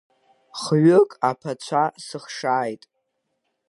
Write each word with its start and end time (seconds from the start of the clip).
Хҩык 0.61 1.11
аԥацәа 1.29 1.83
сыхшаит. 2.05 2.83